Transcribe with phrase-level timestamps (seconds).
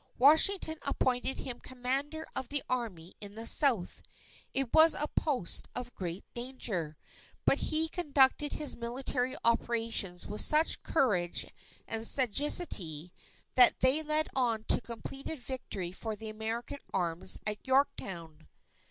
[0.17, 4.01] Washington appointed him Commander of the Army in the South.
[4.51, 6.97] It was a post of great danger;
[7.45, 11.45] but he conducted his military operations with such courage
[11.87, 13.13] and sagacity
[13.53, 18.47] that they led on to completed victory for the American arms at Yorktown.